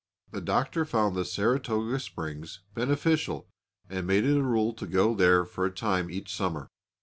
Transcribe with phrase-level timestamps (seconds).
[0.31, 3.47] The Doctor found the Saratoga Springs beneficial
[3.87, 6.69] and made it a rule to go there for a time each summer.